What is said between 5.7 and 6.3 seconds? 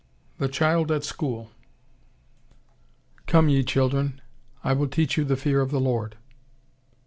Lord."